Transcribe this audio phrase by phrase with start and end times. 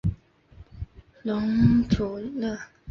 [1.23, 2.57] 庞祖勒。